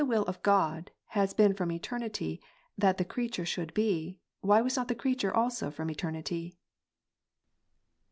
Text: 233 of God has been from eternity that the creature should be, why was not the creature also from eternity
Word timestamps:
233 0.01 0.27
of 0.31 0.41
God 0.41 0.89
has 1.09 1.35
been 1.35 1.53
from 1.53 1.71
eternity 1.71 2.41
that 2.75 2.97
the 2.97 3.05
creature 3.05 3.45
should 3.45 3.71
be, 3.75 4.17
why 4.39 4.59
was 4.59 4.75
not 4.75 4.87
the 4.87 4.95
creature 4.95 5.31
also 5.31 5.69
from 5.69 5.91
eternity 5.91 6.57